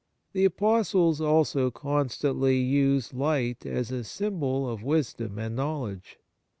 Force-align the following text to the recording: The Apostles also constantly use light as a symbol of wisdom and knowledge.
The 0.33 0.45
Apostles 0.45 1.21
also 1.21 1.69
constantly 1.69 2.57
use 2.57 3.13
light 3.13 3.67
as 3.67 3.91
a 3.91 4.03
symbol 4.03 4.67
of 4.67 4.81
wisdom 4.81 5.37
and 5.37 5.55
knowledge. 5.55 6.17